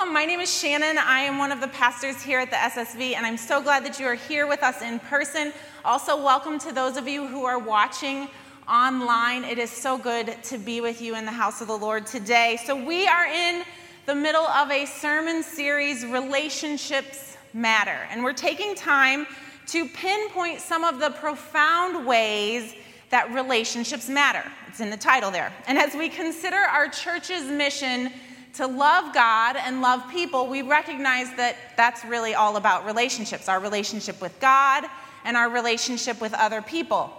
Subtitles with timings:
[0.00, 0.14] welcome.
[0.14, 0.96] My name is Shannon.
[0.96, 4.00] I am one of the pastors here at the SSV, and I'm so glad that
[4.00, 5.52] you are here with us in person.
[5.84, 8.26] Also, welcome to those of you who are watching
[8.66, 9.44] online.
[9.44, 12.58] It is so good to be with you in the house of the Lord today.
[12.64, 13.62] So, we are in
[14.06, 19.26] the middle of a sermon series, Relationships Matter, and we're taking time
[19.66, 22.74] to pinpoint some of the profound ways
[23.10, 24.44] that relationships matter.
[24.66, 25.52] It's in the title there.
[25.66, 28.10] And as we consider our church's mission,
[28.54, 33.60] to love God and love people, we recognize that that's really all about relationships our
[33.60, 34.84] relationship with God
[35.24, 37.12] and our relationship with other people.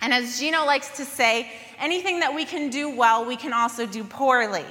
[0.00, 3.86] And as Gino likes to say, anything that we can do well, we can also
[3.86, 4.64] do poorly.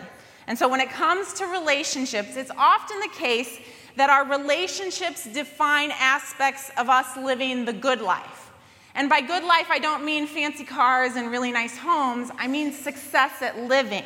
[0.47, 3.59] And so when it comes to relationships, it's often the case
[3.95, 8.51] that our relationships define aspects of us living the good life.
[8.95, 12.71] And by good life, I don't mean fancy cars and really nice homes, I mean
[12.71, 14.03] success at living.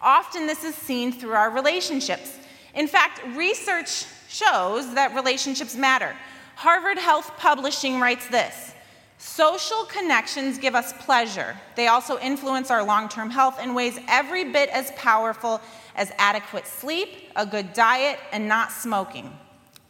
[0.00, 2.38] Often this is seen through our relationships.
[2.74, 6.14] In fact, research shows that relationships matter.
[6.56, 8.74] Harvard Health Publishing writes this
[9.18, 11.56] Social connections give us pleasure.
[11.74, 15.60] They also influence our long term health in ways every bit as powerful
[15.96, 19.36] as adequate sleep, a good diet, and not smoking.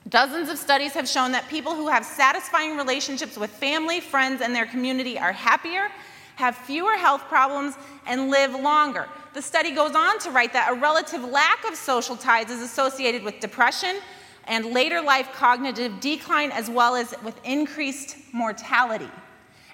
[0.09, 4.55] Dozens of studies have shown that people who have satisfying relationships with family, friends, and
[4.55, 5.91] their community are happier,
[6.39, 7.75] have fewer health problems,
[8.07, 9.09] and live longer.
[9.35, 13.25] The study goes on to write that a relative lack of social ties is associated
[13.25, 13.97] with depression
[14.45, 19.11] and later life cognitive decline, as well as with increased mortality.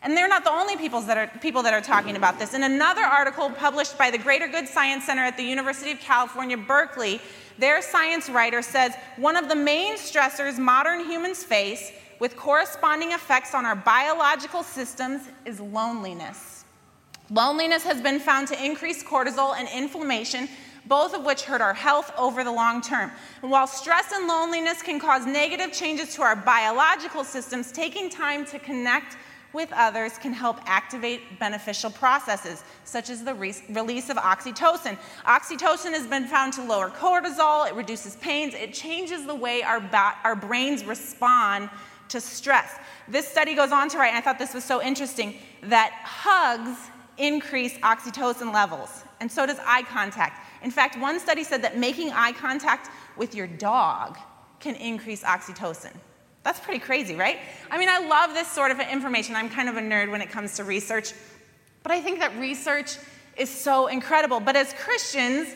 [0.02, 2.54] And they're not the only people that, are, people that are talking about this.
[2.54, 6.56] In another article published by the Greater Good Science Center at the University of California,
[6.56, 7.20] Berkeley,
[7.58, 13.54] their science writer says one of the main stressors modern humans face with corresponding effects
[13.54, 16.53] on our biological systems is loneliness.
[17.30, 20.48] Loneliness has been found to increase cortisol and inflammation,
[20.86, 23.10] both of which hurt our health over the long term.
[23.40, 28.44] And while stress and loneliness can cause negative changes to our biological systems, taking time
[28.46, 29.16] to connect
[29.54, 34.98] with others can help activate beneficial processes, such as the re- release of oxytocin.
[35.24, 39.80] Oxytocin has been found to lower cortisol, it reduces pains, it changes the way our,
[39.80, 41.70] ba- our brains respond
[42.08, 42.76] to stress.
[43.08, 46.90] This study goes on to write, and I thought this was so interesting, that hugs
[47.18, 50.40] increase oxytocin levels, and so does eye contact.
[50.62, 54.18] In fact, one study said that making eye contact with your dog
[54.60, 55.92] can increase oxytocin.
[56.42, 57.38] That's pretty crazy, right?
[57.70, 59.34] I mean, I love this sort of information.
[59.34, 61.12] I'm kind of a nerd when it comes to research,
[61.82, 62.96] but I think that research
[63.36, 64.40] is so incredible.
[64.40, 65.48] But as Christians,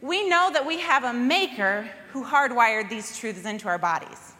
[0.00, 4.32] we know that we have a maker who hardwired these truths into our bodies.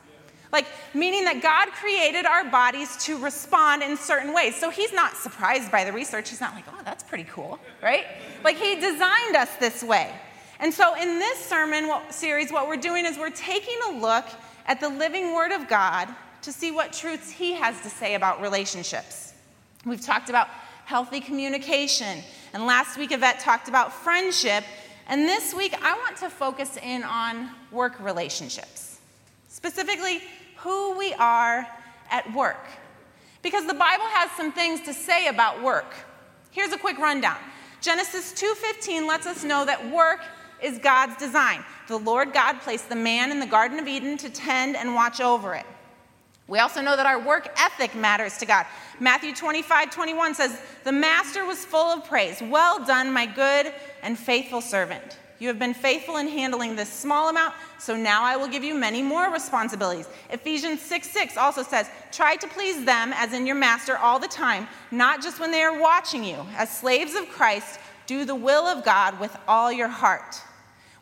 [0.52, 4.54] Like, meaning that God created our bodies to respond in certain ways.
[4.54, 6.28] So he's not surprised by the research.
[6.28, 8.04] He's not like, oh, that's pretty cool, right?
[8.44, 10.12] Like, he designed us this way.
[10.60, 14.26] And so, in this sermon series, what we're doing is we're taking a look
[14.66, 16.08] at the living Word of God
[16.42, 19.32] to see what truths He has to say about relationships.
[19.84, 20.46] We've talked about
[20.84, 24.62] healthy communication, and last week Yvette talked about friendship,
[25.08, 29.00] and this week I want to focus in on work relationships.
[29.48, 30.22] Specifically,
[30.62, 31.66] who we are
[32.10, 32.66] at work.
[33.42, 35.94] Because the Bible has some things to say about work.
[36.50, 37.38] Here's a quick rundown.
[37.80, 40.20] Genesis 2:15 lets us know that work
[40.60, 41.64] is God's design.
[41.88, 45.20] The Lord God placed the man in the garden of Eden to tend and watch
[45.20, 45.66] over it.
[46.46, 48.66] We also know that our work ethic matters to God.
[49.00, 52.40] Matthew 25, 21 says, The master was full of praise.
[52.40, 53.72] Well done, my good
[54.02, 55.18] and faithful servant.
[55.38, 58.74] You have been faithful in handling this small amount, so now I will give you
[58.74, 60.08] many more responsibilities.
[60.30, 64.28] Ephesians 6 6 also says, Try to please them as in your master all the
[64.28, 66.46] time, not just when they are watching you.
[66.56, 70.40] As slaves of Christ, do the will of God with all your heart.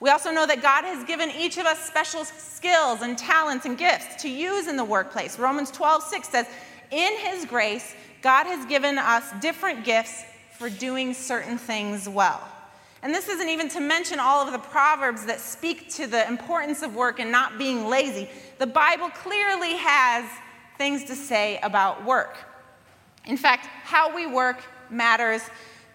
[0.00, 3.76] We also know that God has given each of us special skills and talents and
[3.76, 5.38] gifts to use in the workplace.
[5.38, 6.46] Romans 12 6 says,
[6.90, 10.24] In his grace, God has given us different gifts
[10.56, 12.46] for doing certain things well.
[13.02, 16.82] And this isn't even to mention all of the proverbs that speak to the importance
[16.82, 18.28] of work and not being lazy.
[18.58, 20.28] The Bible clearly has
[20.76, 22.36] things to say about work.
[23.26, 25.42] In fact, how we work matters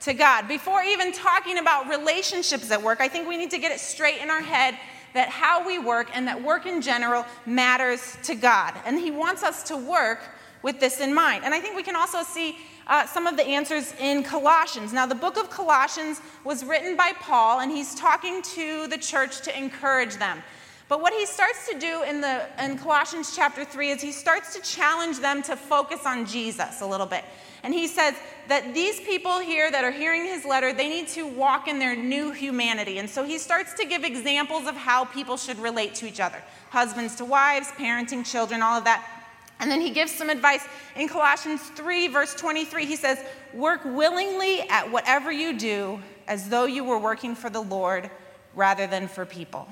[0.02, 0.48] to God.
[0.48, 4.22] Before even talking about relationships at work, I think we need to get it straight
[4.22, 4.78] in our head
[5.14, 8.74] that how we work and that work in general matters to God.
[8.86, 10.20] And He wants us to work
[10.62, 11.44] with this in mind.
[11.46, 12.58] And I think we can also see
[12.88, 14.94] uh, some of the answers in Colossians.
[14.94, 19.42] Now, the book of Colossians was written by Paul, and he's talking to the church
[19.42, 20.44] to encourage them.
[20.88, 24.54] But what he starts to do in, the, in Colossians chapter 3 is he starts
[24.56, 27.26] to challenge them to focus on Jesus a little bit.
[27.64, 28.14] And he says
[28.48, 31.96] that these people here that are hearing his letter, they need to walk in their
[31.96, 33.00] new humanity.
[33.00, 36.42] And so he starts to give examples of how people should relate to each other
[36.70, 39.15] husbands to wives, parenting children, all of that.
[39.60, 40.66] And then he gives some advice
[40.96, 42.86] in Colossians 3, verse 23.
[42.86, 43.24] He says,
[43.54, 48.10] Work willingly at whatever you do as though you were working for the Lord
[48.54, 49.68] rather than for people.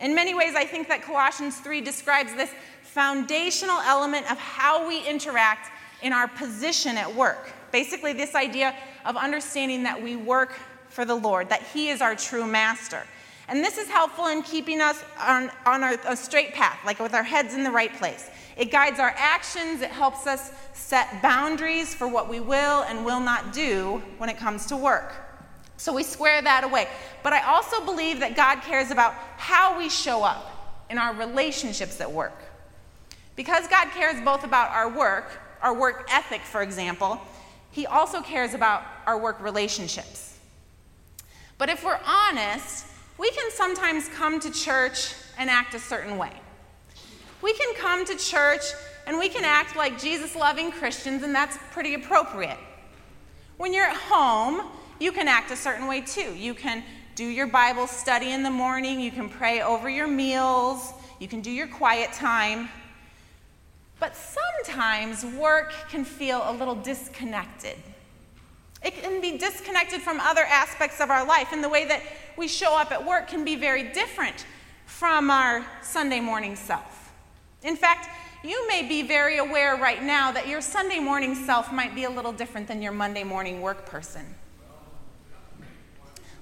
[0.00, 2.50] In many ways, I think that Colossians 3 describes this
[2.82, 5.70] foundational element of how we interact
[6.02, 7.52] in our position at work.
[7.70, 10.58] Basically, this idea of understanding that we work
[10.88, 13.04] for the Lord, that He is our true master.
[13.48, 17.14] And this is helpful in keeping us on, on our, a straight path, like with
[17.14, 18.30] our heads in the right place.
[18.56, 23.20] It guides our actions, it helps us set boundaries for what we will and will
[23.20, 25.12] not do when it comes to work.
[25.76, 26.88] So we square that away.
[27.22, 30.50] But I also believe that God cares about how we show up
[30.88, 32.40] in our relationships at work.
[33.36, 37.20] Because God cares both about our work, our work ethic, for example,
[37.72, 40.38] He also cares about our work relationships.
[41.58, 42.86] But if we're honest,
[43.18, 46.32] we can sometimes come to church and act a certain way.
[47.42, 48.62] We can come to church
[49.06, 52.56] and we can act like Jesus loving Christians, and that's pretty appropriate.
[53.58, 54.66] When you're at home,
[54.98, 56.34] you can act a certain way too.
[56.34, 56.82] You can
[57.14, 61.40] do your Bible study in the morning, you can pray over your meals, you can
[61.40, 62.68] do your quiet time.
[64.00, 67.76] But sometimes work can feel a little disconnected.
[68.82, 72.02] It can be disconnected from other aspects of our life, in the way that
[72.36, 74.46] we show up at work can be very different
[74.86, 77.12] from our Sunday morning self.
[77.62, 78.08] In fact,
[78.44, 82.10] you may be very aware right now that your Sunday morning self might be a
[82.10, 84.22] little different than your Monday morning work person.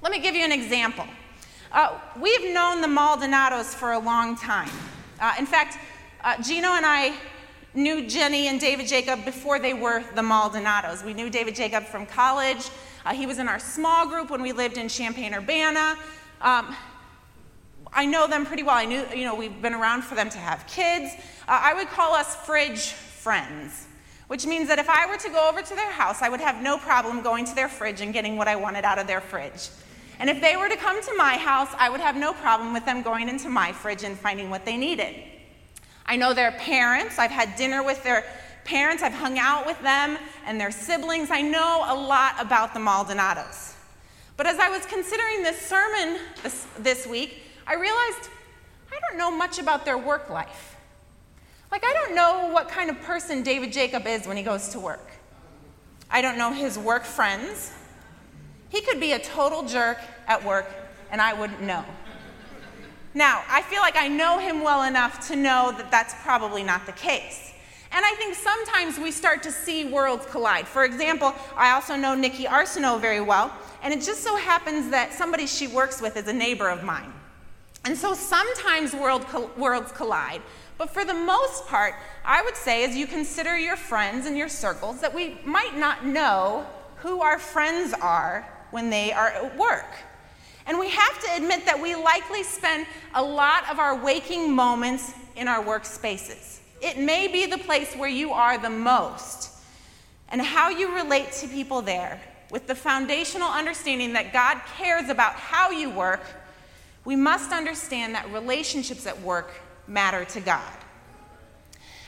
[0.03, 1.07] Let me give you an example.
[1.71, 4.71] Uh, we've known the Maldonados for a long time.
[5.21, 5.79] Uh, in fact,
[6.25, 7.15] uh, Gino and I
[7.75, 11.05] knew Jenny and David Jacob before they were the Maldonados.
[11.05, 12.69] We knew David Jacob from college.
[13.05, 15.97] Uh, he was in our small group when we lived in Champaign Urbana.
[16.41, 16.75] Um,
[17.93, 18.77] I know them pretty well.
[18.77, 21.13] I knew, you know, we've been around for them to have kids.
[21.47, 23.87] Uh, I would call us fridge friends,
[24.29, 26.63] which means that if I were to go over to their house, I would have
[26.63, 29.69] no problem going to their fridge and getting what I wanted out of their fridge.
[30.19, 32.85] And if they were to come to my house, I would have no problem with
[32.85, 35.17] them going into my fridge and finding what they needed.
[36.07, 37.19] I know their parents.
[37.19, 38.25] I've had dinner with their
[38.65, 39.03] parents.
[39.03, 41.31] I've hung out with them and their siblings.
[41.31, 43.75] I know a lot about the Maldonados.
[44.37, 48.29] But as I was considering this sermon this, this week, I realized
[48.91, 50.77] I don't know much about their work life.
[51.71, 54.81] Like, I don't know what kind of person David Jacob is when he goes to
[54.81, 55.11] work.
[56.11, 57.73] I don't know his work friends.
[58.69, 60.67] He could be a total jerk at work,
[61.11, 61.85] and I wouldn't know.
[63.15, 66.85] Now, I feel like I know him well enough to know that that's probably not
[66.85, 67.52] the case.
[67.95, 70.67] And I think sometimes we start to see worlds collide.
[70.67, 73.53] For example, I also know Nikki Arsenault very well,
[73.83, 77.13] and it just so happens that somebody she works with is a neighbor of mine.
[77.85, 79.27] And so sometimes world
[79.59, 80.41] worlds collide,
[80.79, 81.95] but for the most part,
[82.25, 86.07] I would say as you consider your friends and your circles that we might not
[86.07, 86.65] know
[86.97, 89.97] who our friends are when they are at work.
[90.67, 95.13] And we have to admit that we likely spend a lot of our waking moments
[95.37, 96.61] in our workspaces.
[96.83, 99.51] It may be the place where you are the most.
[100.29, 102.21] And how you relate to people there,
[102.51, 106.23] with the foundational understanding that God cares about how you work,
[107.05, 109.53] we must understand that relationships at work
[109.87, 110.73] matter to God.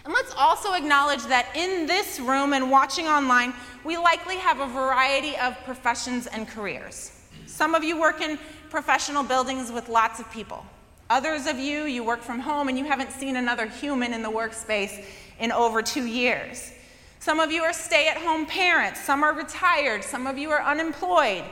[0.05, 3.55] And let's also acknowledge that in this room and watching online,
[3.85, 7.13] we likely have a variety of professions and careers.
[7.47, 8.39] Some of you work in
[8.69, 10.65] professional buildings with lots of people.
[11.11, 14.31] Others of you, you work from home and you haven't seen another human in the
[14.31, 15.05] workspace
[15.39, 16.73] in over two years.
[17.21, 19.01] Some of you are stay at home parents.
[19.01, 20.05] Some are retired.
[20.05, 21.45] Some of you are unemployed.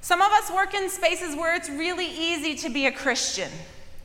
[0.00, 3.50] Some of us work in spaces where it's really easy to be a Christian.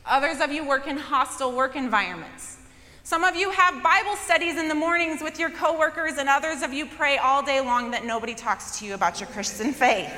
[0.06, 2.58] Others of you work in hostile work environments.
[3.02, 6.72] Some of you have Bible studies in the mornings with your coworkers, and others of
[6.72, 10.12] you pray all day long that nobody talks to you about your Christian faith.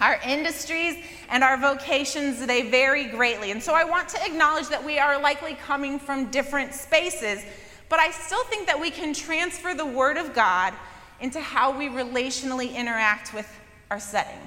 [0.00, 0.96] Our industries
[1.28, 3.50] and our vocations, they vary greatly.
[3.50, 7.44] And so I want to acknowledge that we are likely coming from different spaces,
[7.88, 10.72] but I still think that we can transfer the Word of God
[11.20, 13.48] into how we relationally interact with
[13.90, 14.38] our setting.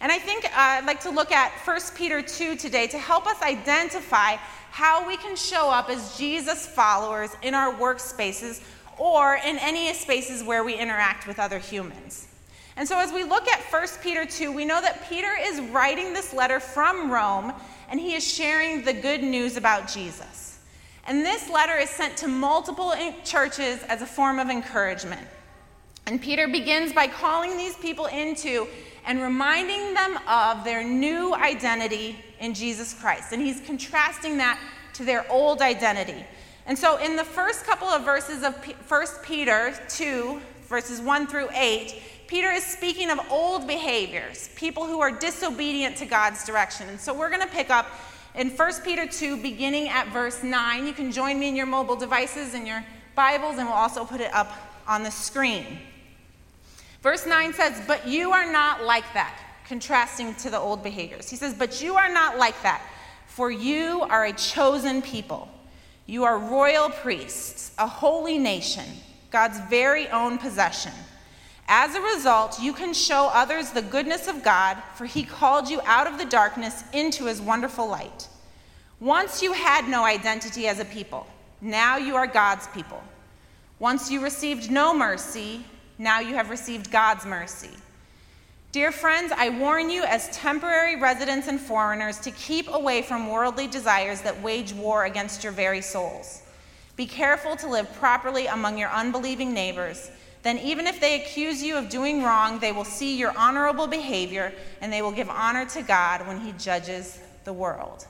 [0.00, 3.26] And I think uh, I'd like to look at 1 Peter 2 today to help
[3.26, 4.36] us identify
[4.70, 8.62] how we can show up as Jesus followers in our workspaces
[8.98, 12.26] or in any spaces where we interact with other humans.
[12.76, 16.12] And so, as we look at 1 Peter 2, we know that Peter is writing
[16.12, 17.52] this letter from Rome,
[17.88, 20.58] and he is sharing the good news about Jesus.
[21.06, 25.26] And this letter is sent to multiple churches as a form of encouragement.
[26.06, 28.66] And Peter begins by calling these people into
[29.06, 33.32] and reminding them of their new identity in Jesus Christ.
[33.32, 34.58] And he's contrasting that
[34.94, 36.24] to their old identity.
[36.66, 38.54] And so, in the first couple of verses of
[38.88, 45.00] 1 Peter 2, verses 1 through 8, Peter is speaking of old behaviors, people who
[45.00, 46.88] are disobedient to God's direction.
[46.88, 47.86] And so, we're going to pick up
[48.34, 50.86] in 1 Peter 2, beginning at verse 9.
[50.86, 54.20] You can join me in your mobile devices and your Bibles, and we'll also put
[54.20, 54.52] it up
[54.86, 55.78] on the screen.
[57.02, 61.28] Verse 9 says, But you are not like that, contrasting to the old behaviors.
[61.28, 62.82] He says, But you are not like that,
[63.26, 65.48] for you are a chosen people.
[66.06, 68.84] You are royal priests, a holy nation,
[69.30, 70.92] God's very own possession.
[71.66, 75.80] As a result, you can show others the goodness of God, for he called you
[75.84, 78.28] out of the darkness into his wonderful light.
[79.00, 81.26] Once you had no identity as a people,
[81.60, 83.02] now you are God's people.
[83.78, 85.64] Once you received no mercy,
[85.98, 87.70] now you have received God's mercy.
[88.72, 93.68] Dear friends, I warn you as temporary residents and foreigners to keep away from worldly
[93.68, 96.42] desires that wage war against your very souls.
[96.96, 100.10] Be careful to live properly among your unbelieving neighbors.
[100.44, 104.52] Then, even if they accuse you of doing wrong, they will see your honorable behavior
[104.80, 108.06] and they will give honor to God when He judges the world.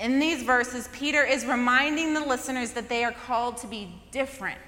[0.00, 4.58] In these verses, Peter is reminding the listeners that they are called to be different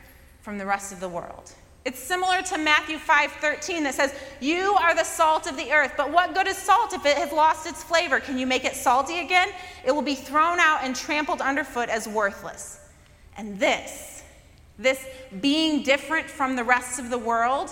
[0.42, 1.52] from the rest of the world.
[1.84, 6.10] It's similar to Matthew 5:13 that says, "You are the salt of the earth, but
[6.10, 8.20] what good is salt if it has lost its flavor?
[8.20, 9.48] Can you make it salty again?
[9.84, 12.78] It will be thrown out and trampled underfoot as worthless."
[13.36, 14.19] And this,
[14.80, 15.04] this
[15.40, 17.70] being different from the rest of the world,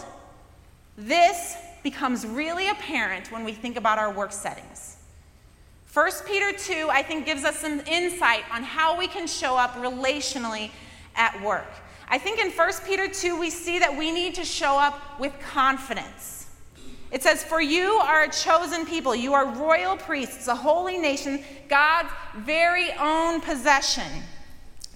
[0.97, 4.97] this becomes really apparent when we think about our work settings.
[5.93, 9.73] 1 Peter 2, I think, gives us some insight on how we can show up
[9.75, 10.71] relationally
[11.17, 11.71] at work.
[12.09, 15.33] I think in 1 Peter 2, we see that we need to show up with
[15.41, 16.47] confidence.
[17.11, 21.43] It says, For you are a chosen people, you are royal priests, a holy nation,
[21.69, 24.11] God's very own possession.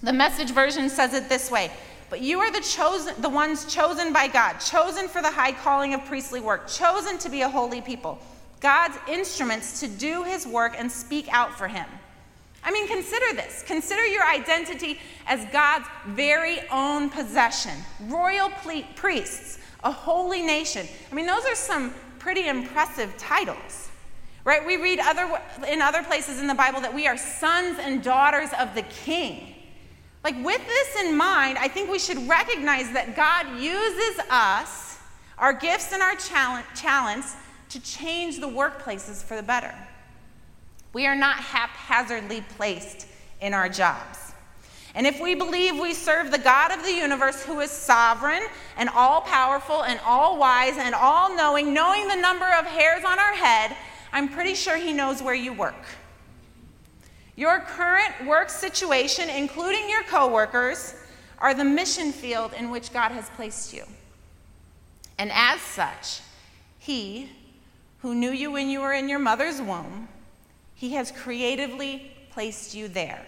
[0.03, 1.71] The message version says it this way
[2.13, 5.95] But you are the chosen, the ones chosen by God, chosen for the high calling
[5.95, 8.19] of priestly work, chosen to be a holy people,
[8.59, 11.87] God's instruments to do his work and speak out for him.
[12.63, 13.63] I mean, consider this.
[13.65, 18.51] Consider your identity as God's very own possession, royal
[18.95, 20.87] priests, a holy nation.
[21.11, 23.89] I mean, those are some pretty impressive titles.
[24.43, 24.63] Right?
[24.63, 28.49] We read other in other places in the Bible that we are sons and daughters
[28.59, 29.52] of the king.
[30.23, 34.97] Like with this in mind, I think we should recognize that God uses us,
[35.37, 37.35] our gifts and our talents
[37.69, 39.73] to change the workplaces for the better.
[40.93, 43.07] We are not haphazardly placed
[43.41, 44.31] in our jobs.
[44.95, 48.43] And if we believe we serve the God of the universe who is sovereign
[48.77, 53.17] and all powerful and all wise and all knowing, knowing the number of hairs on
[53.17, 53.75] our head,
[54.11, 55.83] I'm pretty sure he knows where you work.
[57.35, 60.95] Your current work situation, including your coworkers,
[61.39, 63.83] are the mission field in which God has placed you.
[65.17, 66.21] And as such,
[66.79, 67.29] he
[67.99, 70.07] who knew you when you were in your mother's womb
[70.83, 73.25] he has creatively placed you there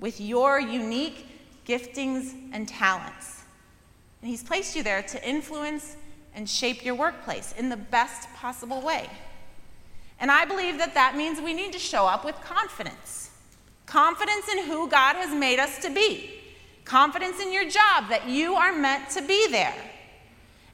[0.00, 1.26] with your unique
[1.66, 3.44] giftings and talents.
[4.20, 5.96] And He's placed you there to influence
[6.34, 9.08] and shape your workplace in the best possible way.
[10.24, 13.28] And I believe that that means we need to show up with confidence
[13.84, 16.30] confidence in who God has made us to be,
[16.86, 19.74] confidence in your job that you are meant to be there.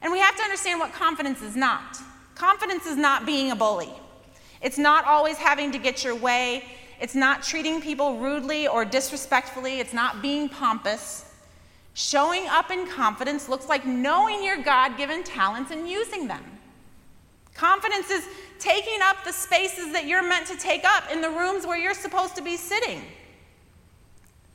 [0.02, 1.98] And we have to understand what confidence is not.
[2.36, 3.90] Confidence is not being a bully.
[4.62, 6.64] It's not always having to get your way.
[7.00, 9.80] It's not treating people rudely or disrespectfully.
[9.80, 11.34] It's not being pompous.
[11.94, 16.44] Showing up in confidence looks like knowing your God given talents and using them.
[17.60, 18.26] Confidence is
[18.58, 21.92] taking up the spaces that you're meant to take up in the rooms where you're
[21.92, 23.02] supposed to be sitting.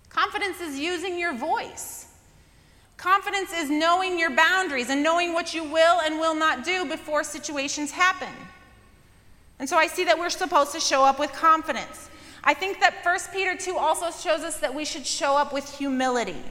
[0.10, 2.08] Confidence is using your voice.
[2.98, 7.24] Confidence is knowing your boundaries and knowing what you will and will not do before
[7.24, 8.34] situations happen.
[9.60, 12.10] And so I see that we're supposed to show up with confidence.
[12.44, 15.78] I think that 1 Peter 2 also shows us that we should show up with
[15.78, 16.42] humility.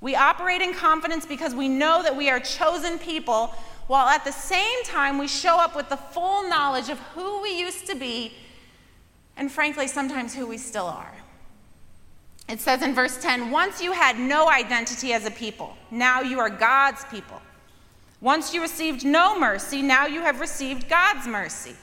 [0.00, 3.54] We operate in confidence because we know that we are chosen people,
[3.88, 7.58] while at the same time we show up with the full knowledge of who we
[7.58, 8.32] used to be,
[9.36, 11.14] and frankly, sometimes who we still are.
[12.48, 16.38] It says in verse 10 Once you had no identity as a people, now you
[16.38, 17.40] are God's people.
[18.20, 21.74] Once you received no mercy, now you have received God's mercy.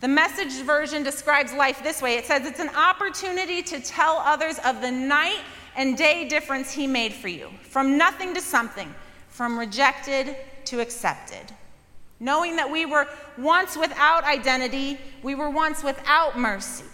[0.00, 4.58] The message version describes life this way it says it's an opportunity to tell others
[4.64, 5.40] of the night
[5.76, 8.94] and day difference He made for you, from nothing to something,
[9.28, 10.36] from rejected
[10.66, 11.52] to accepted.
[12.20, 13.06] Knowing that we were
[13.36, 16.84] once without identity, we were once without mercy.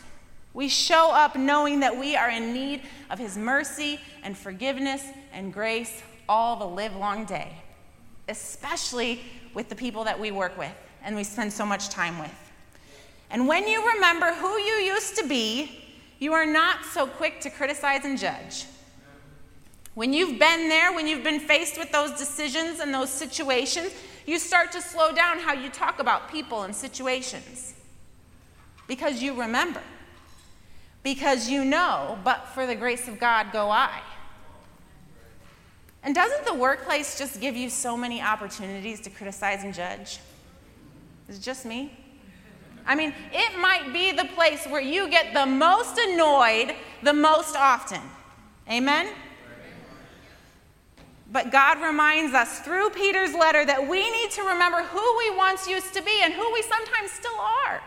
[0.53, 5.53] We show up knowing that we are in need of His mercy and forgiveness and
[5.53, 7.53] grace all the live long day,
[8.29, 9.21] especially
[9.55, 10.73] with the people that we work with
[11.03, 12.53] and we spend so much time with.
[13.31, 15.85] And when you remember who you used to be,
[16.19, 18.67] you are not so quick to criticize and judge.
[20.01, 23.93] When you've been there, when you've been faced with those decisions and those situations,
[24.25, 27.75] you start to slow down how you talk about people and situations.
[28.89, 29.83] Because you remember.
[31.03, 34.01] Because you know, but for the grace of God go I.
[36.03, 40.19] And doesn't the workplace just give you so many opportunities to criticize and judge?
[41.29, 41.95] Is it just me?
[42.87, 47.55] I mean, it might be the place where you get the most annoyed the most
[47.55, 48.01] often.
[48.67, 49.07] Amen?
[51.33, 55.69] But God reminds us through Peter's letter that we need to remember who we once
[55.69, 57.81] used to be and who we sometimes still are.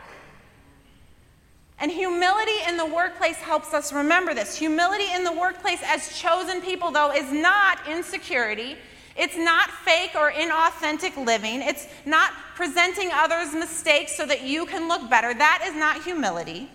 [1.80, 4.56] And humility in the workplace helps us remember this.
[4.56, 8.78] Humility in the workplace as chosen people, though, is not insecurity.
[9.18, 11.62] It's not fake or inauthentic living.
[11.62, 15.34] It's not presenting others' mistakes so that you can look better.
[15.34, 16.70] That is not humility.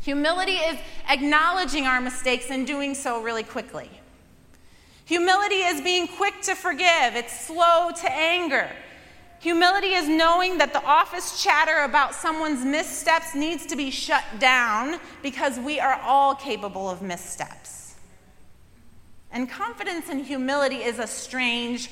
[0.00, 3.88] Humility is acknowledging our mistakes and doing so really quickly.
[5.06, 8.68] Humility is being quick to forgive, it's slow to anger.
[9.40, 14.98] Humility is knowing that the office chatter about someone's missteps needs to be shut down
[15.22, 17.96] because we are all capable of missteps.
[19.30, 21.90] And confidence and humility is a strange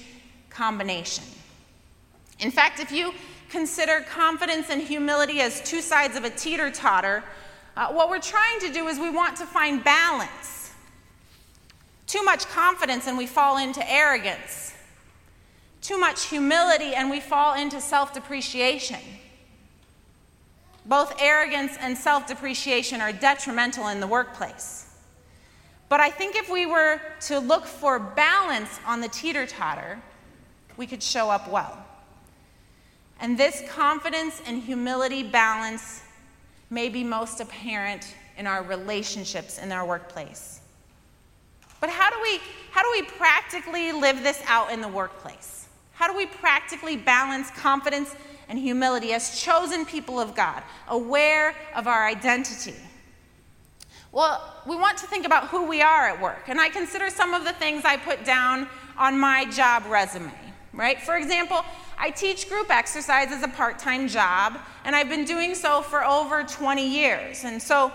[0.49, 1.25] combination.
[2.39, 3.13] In fact, if you
[3.51, 7.23] consider confidence and humility as two sides of a teeter totter,
[7.77, 10.62] uh, what we're trying to do is we want to find balance.
[12.13, 14.73] Too much confidence and we fall into arrogance
[15.83, 19.01] too much humility and we fall into self depreciation.
[20.87, 24.87] Both arrogance and self depreciation are detrimental in the workplace.
[25.89, 30.01] But I think if we were to look for balance on the teeter totter,
[30.77, 31.77] we could show up well.
[33.21, 36.03] And this confidence and humility balance
[36.71, 40.62] may be most apparent in our relationships in our workplace.
[41.83, 42.39] But how do we,
[42.71, 45.67] how do we practically live this out in the workplace?
[45.95, 48.15] How do we practically balance confidence
[48.49, 52.77] and humility as chosen people of God, aware of our identity?
[54.13, 57.35] Well, we want to think about who we are at work, and I consider some
[57.35, 60.31] of the things I put down on my job resume,
[60.73, 61.03] right?
[61.03, 61.65] For example,
[61.99, 66.05] I teach group exercise as a part time job, and I've been doing so for
[66.05, 67.43] over 20 years.
[67.43, 67.91] And so,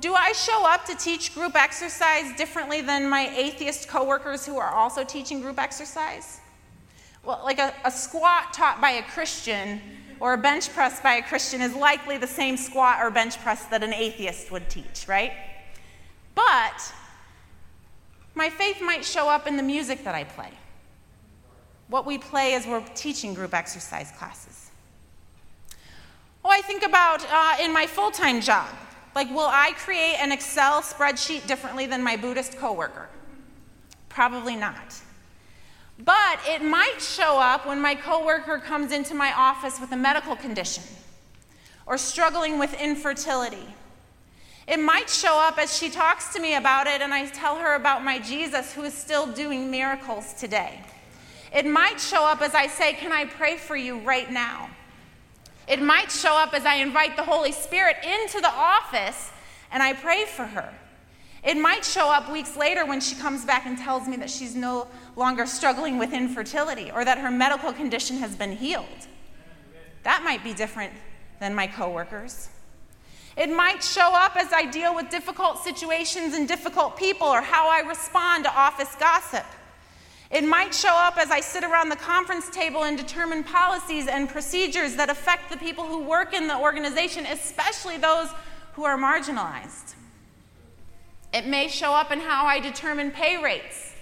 [0.00, 4.72] do I show up to teach group exercise differently than my atheist coworkers who are
[4.72, 6.40] also teaching group exercise?
[7.24, 9.80] Well, like a, a squat taught by a Christian
[10.18, 13.66] or a bench press by a Christian is likely the same squat or bench press
[13.66, 15.32] that an atheist would teach, right?
[16.34, 16.92] But
[18.34, 20.50] my faith might show up in the music that I play.
[21.88, 24.70] What we play as we're teaching group exercise classes.
[26.44, 28.68] Oh, I think about uh, in my full time job.
[29.14, 33.08] Like, will I create an Excel spreadsheet differently than my Buddhist coworker?
[34.08, 35.00] Probably not.
[35.98, 40.34] But it might show up when my coworker comes into my office with a medical
[40.34, 40.84] condition
[41.86, 43.74] or struggling with infertility.
[44.66, 47.74] It might show up as she talks to me about it and I tell her
[47.74, 50.80] about my Jesus who is still doing miracles today.
[51.54, 54.70] It might show up as I say, Can I pray for you right now?
[55.68, 59.30] It might show up as I invite the Holy Spirit into the office
[59.70, 60.72] and I pray for her.
[61.42, 64.54] It might show up weeks later when she comes back and tells me that she's
[64.54, 68.86] no longer struggling with infertility or that her medical condition has been healed.
[70.04, 70.92] That might be different
[71.40, 72.48] than my coworkers.
[73.36, 77.68] It might show up as I deal with difficult situations and difficult people or how
[77.68, 79.46] I respond to office gossip.
[80.32, 84.30] It might show up as I sit around the conference table and determine policies and
[84.30, 88.28] procedures that affect the people who work in the organization, especially those
[88.72, 89.94] who are marginalized.
[91.34, 93.92] It may show up in how I determine pay rates,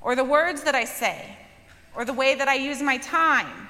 [0.00, 1.36] or the words that I say,
[1.94, 3.68] or the way that I use my time,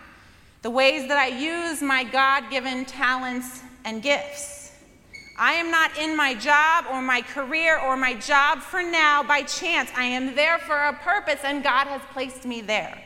[0.62, 4.57] the ways that I use my God given talents and gifts.
[5.38, 9.42] I am not in my job or my career or my job for now by
[9.42, 9.88] chance.
[9.96, 13.00] I am there for a purpose, and God has placed me there,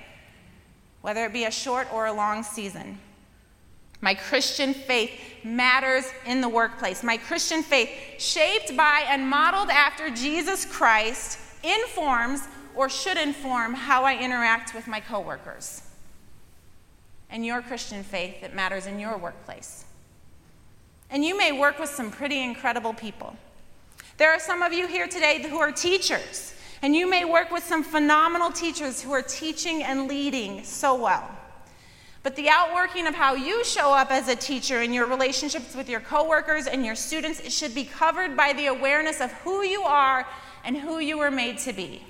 [1.03, 2.99] whether it be a short or a long season.
[4.01, 5.13] My Christian faith
[5.45, 7.03] matters in the workplace.
[7.03, 14.05] My Christian faith, shaped by and modeled after Jesus Christ, informs or should inform how
[14.05, 15.83] I interact with my coworkers.
[17.29, 19.85] And your Christian faith, that matters in your workplace.
[21.13, 23.37] And you may work with some pretty incredible people.
[24.17, 27.63] There are some of you here today who are teachers, and you may work with
[27.63, 31.31] some phenomenal teachers who are teaching and leading so well.
[32.23, 35.87] But the outworking of how you show up as a teacher in your relationships with
[35.87, 39.83] your coworkers and your students, it should be covered by the awareness of who you
[39.83, 40.27] are
[40.65, 42.03] and who you were made to be.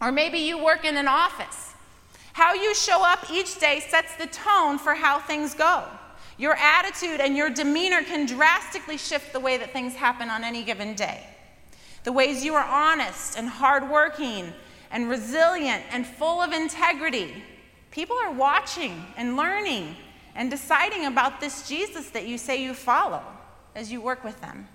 [0.00, 1.72] Or maybe you work in an office.
[2.34, 5.84] How you show up each day sets the tone for how things go.
[6.36, 10.64] Your attitude and your demeanor can drastically shift the way that things happen on any
[10.64, 11.26] given day.
[12.02, 14.52] The ways you are honest and hardworking
[14.90, 17.32] and resilient and full of integrity
[17.94, 19.94] People are watching and learning
[20.34, 23.22] and deciding about this Jesus that you say you follow
[23.76, 24.66] as you work with them.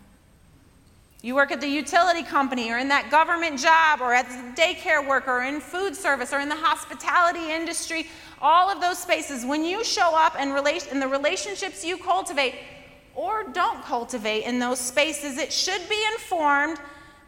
[1.21, 5.05] You work at the utility company or in that government job or at the daycare
[5.05, 8.07] worker or in food service or in the hospitality industry,
[8.41, 12.55] all of those spaces, when you show up and the relationships you cultivate
[13.15, 16.79] or don't cultivate in those spaces, it should be informed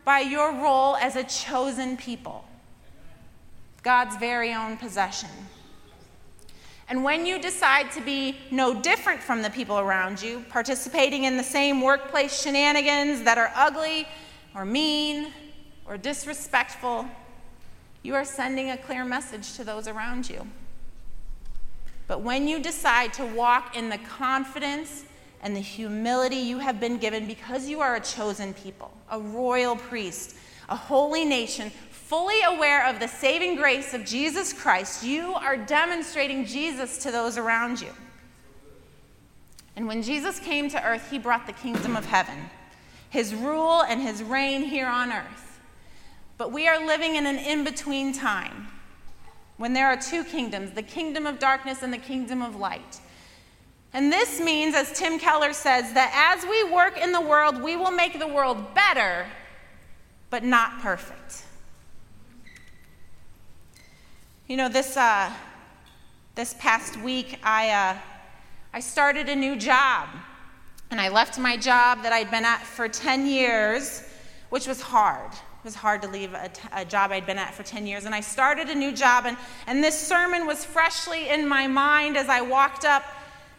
[0.06, 2.45] by your role as a chosen people,
[3.84, 5.30] God's very own possession.
[6.88, 11.38] And when you decide to be no different from the people around you, participating in
[11.38, 14.08] the same workplace shenanigans that are ugly
[14.56, 15.32] or mean
[15.86, 17.06] or disrespectful,
[18.04, 20.45] you are sending a clear message to those around you.
[22.12, 25.06] But when you decide to walk in the confidence
[25.41, 29.78] and the humility you have been given because you are a chosen people, a royal
[29.78, 30.36] priest,
[30.67, 36.45] a holy nation, fully aware of the saving grace of Jesus Christ, you are demonstrating
[36.45, 37.93] Jesus to those around you.
[39.78, 42.50] And when Jesus came to earth, he brought the kingdom of heaven,
[43.10, 45.62] his rule and his reign here on earth.
[46.38, 48.67] But we are living in an in between time
[49.62, 53.00] when there are two kingdoms the kingdom of darkness and the kingdom of light.
[53.93, 57.76] And this means, as Tim Keller says, that as we work in the world, we
[57.76, 59.28] will make the world better,
[60.32, 61.43] but not perfect.
[64.47, 65.32] You know, this, uh,
[66.34, 67.97] this past week, I, uh,
[68.74, 70.10] I started a new job.
[70.89, 74.04] And I left my job that I'd been at for 10 years,
[74.50, 75.32] which was hard.
[75.62, 78.06] It was hard to leave a, t- a job I'd been at for 10 years.
[78.06, 82.17] And I started a new job, and, and this sermon was freshly in my mind
[82.17, 83.04] as I walked up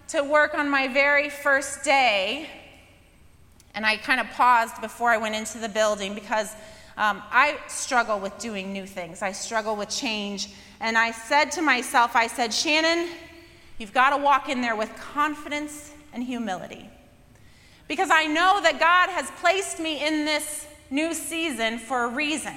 [0.08, 2.50] to work on my very first day.
[3.76, 6.52] And I kind of paused before I went into the building because
[6.96, 9.22] um, I struggle with doing new things.
[9.22, 10.48] I struggle with change.
[10.80, 13.10] And I said to myself, I said, Shannon,
[13.78, 16.90] you've got to walk in there with confidence and humility.
[17.86, 22.54] Because I know that God has placed me in this new season for a reason.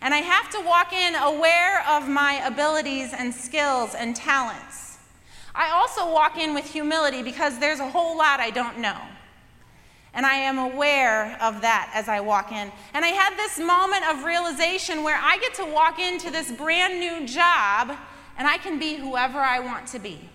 [0.00, 4.98] And I have to walk in aware of my abilities and skills and talents.
[5.54, 8.98] I also walk in with humility because there's a whole lot I don't know.
[10.12, 12.70] And I am aware of that as I walk in.
[12.92, 17.00] And I had this moment of realization where I get to walk into this brand
[17.00, 17.96] new job
[18.38, 20.28] and I can be whoever I want to be.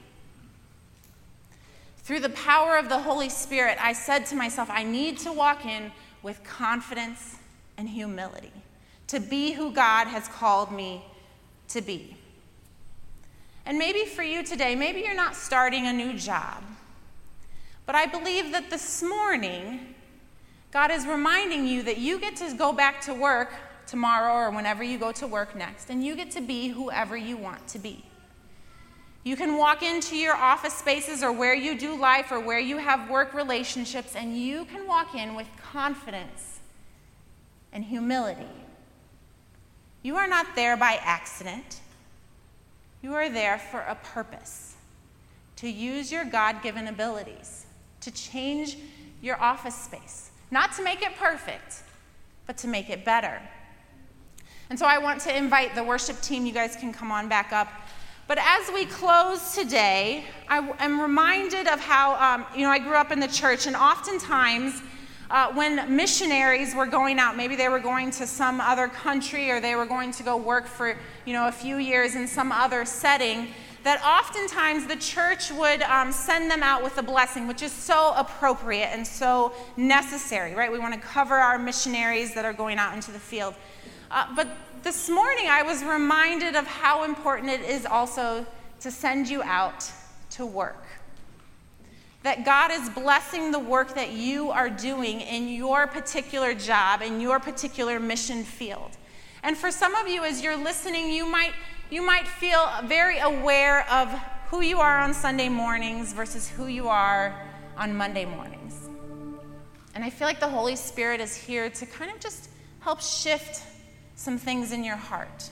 [1.98, 5.66] Through the power of the Holy Spirit, I said to myself, I need to walk
[5.66, 7.38] in with confidence
[7.78, 8.52] and humility
[9.08, 11.04] to be who God has called me
[11.70, 12.16] to be.
[13.66, 16.64] And maybe for you today, maybe you're not starting a new job.
[17.86, 19.96] But I believe that this morning,
[20.72, 23.52] God is reminding you that you get to go back to work
[23.88, 27.36] tomorrow or whenever you go to work next, and you get to be whoever you
[27.36, 28.06] want to be.
[29.24, 32.78] You can walk into your office spaces or where you do life or where you
[32.78, 36.60] have work relationships, and you can walk in with confidence
[37.72, 38.42] and humility.
[40.02, 41.82] You are not there by accident,
[43.02, 44.76] you are there for a purpose
[45.58, 47.66] to use your God given abilities
[48.02, 48.78] to change
[49.22, 50.32] your office space.
[50.52, 51.84] Not to make it perfect,
[52.48, 53.42] but to make it better.
[54.70, 57.52] And so I want to invite the worship team, you guys can come on back
[57.52, 57.68] up.
[58.28, 62.96] But as we close today, I am reminded of how, um, you know, I grew
[62.96, 64.82] up in the church, and oftentimes
[65.30, 69.60] uh, when missionaries were going out, maybe they were going to some other country or
[69.60, 72.84] they were going to go work for, you know, a few years in some other
[72.84, 73.48] setting,
[73.84, 78.14] that oftentimes the church would um, send them out with a blessing, which is so
[78.18, 80.72] appropriate and so necessary, right?
[80.72, 83.54] We want to cover our missionaries that are going out into the field.
[84.12, 84.48] Uh, but
[84.84, 88.46] this morning I was reminded of how important it is also
[88.82, 89.90] to send you out
[90.32, 90.84] to work.
[92.24, 97.22] That God is blessing the work that you are doing in your particular job, in
[97.22, 98.92] your particular mission field.
[99.42, 101.54] And for some of you, as you're listening, you might,
[101.90, 104.10] you might feel very aware of
[104.50, 107.40] who you are on Sunday mornings versus who you are
[107.78, 108.90] on Monday mornings.
[109.96, 112.50] And I feel like the Holy Spirit is here to kind of just
[112.82, 113.64] help shift
[114.16, 115.50] some things in your heart.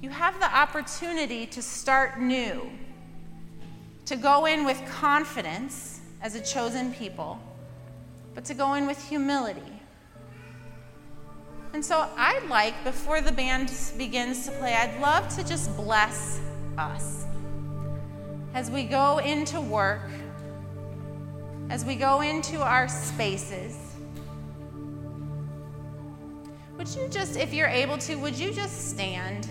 [0.00, 2.70] You have the opportunity to start new
[4.10, 7.38] to go in with confidence as a chosen people,
[8.34, 9.80] but to go in with humility.
[11.74, 16.40] And so I'd like, before the band begins to play, I'd love to just bless
[16.76, 17.24] us
[18.52, 20.10] as we go into work,
[21.68, 23.78] as we go into our spaces.
[26.78, 29.48] Would you just, if you're able to, would you just stand?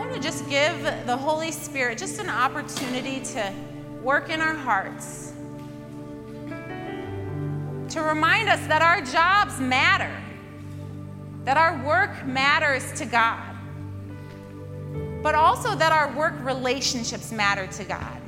[0.00, 3.52] I want to just give the Holy Spirit just an opportunity to
[4.02, 5.34] work in our hearts,
[7.90, 10.10] to remind us that our jobs matter,
[11.44, 13.44] that our work matters to God,
[15.22, 18.22] but also that our work relationships matter to God.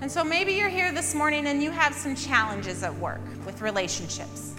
[0.00, 3.60] And so maybe you're here this morning and you have some challenges at work with
[3.60, 4.54] relationships.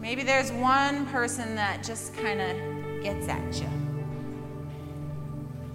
[0.00, 3.87] Maybe there's one person that just kind of gets at you.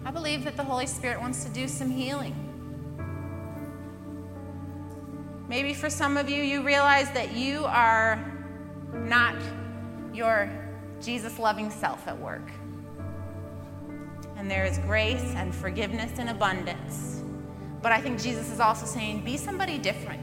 [0.06, 2.36] I believe that the Holy Spirit wants to do some healing.
[5.48, 8.24] Maybe for some of you, you realize that you are
[8.94, 9.36] not
[10.14, 10.50] your
[11.02, 12.50] Jesus loving self at work.
[14.36, 17.24] And there is grace and forgiveness in abundance.
[17.82, 20.22] But I think Jesus is also saying, be somebody different.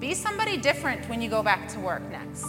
[0.00, 2.46] Be somebody different when you go back to work next.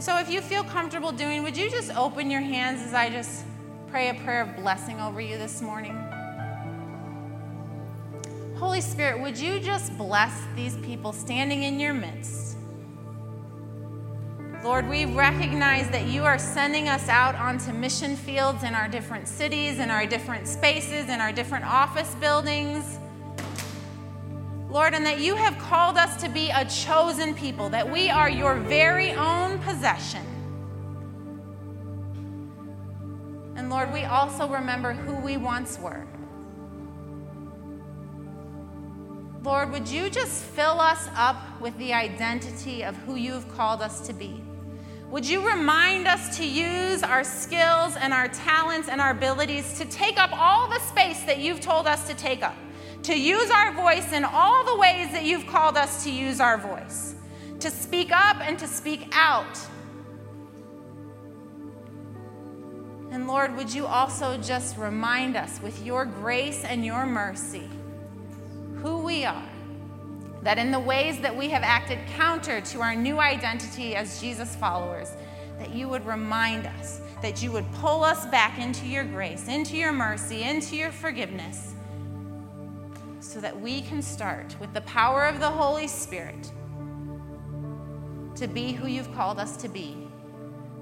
[0.00, 3.10] And so, if you feel comfortable doing, would you just open your hands as I
[3.10, 3.44] just
[3.88, 5.94] pray a prayer of blessing over you this morning?
[8.56, 12.56] Holy Spirit, would you just bless these people standing in your midst?
[14.64, 19.28] Lord, we recognize that you are sending us out onto mission fields in our different
[19.28, 22.99] cities, in our different spaces, in our different office buildings.
[24.70, 28.30] Lord, and that you have called us to be a chosen people, that we are
[28.30, 30.24] your very own possession.
[33.56, 36.06] And Lord, we also remember who we once were.
[39.42, 44.06] Lord, would you just fill us up with the identity of who you've called us
[44.06, 44.40] to be?
[45.10, 49.84] Would you remind us to use our skills and our talents and our abilities to
[49.86, 52.54] take up all the space that you've told us to take up?
[53.02, 56.58] To use our voice in all the ways that you've called us to use our
[56.58, 57.14] voice,
[57.60, 59.58] to speak up and to speak out.
[63.10, 67.68] And Lord, would you also just remind us with your grace and your mercy
[68.76, 69.48] who we are?
[70.42, 74.54] That in the ways that we have acted counter to our new identity as Jesus
[74.56, 75.10] followers,
[75.58, 79.76] that you would remind us, that you would pull us back into your grace, into
[79.76, 81.74] your mercy, into your forgiveness
[83.30, 86.50] so that we can start with the power of the Holy Spirit
[88.34, 90.08] to be who you've called us to be,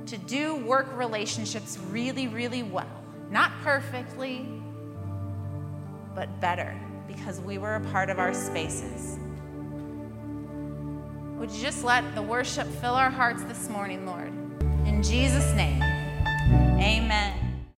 [0.06, 2.88] to do work relationships really, really well.
[3.30, 4.48] Not perfectly,
[6.14, 6.74] but better
[7.06, 9.18] because we were a part of our spaces.
[11.36, 14.32] Would you just let the worship fill our hearts this morning, Lord?
[14.86, 15.82] In Jesus' name,
[16.80, 17.47] amen.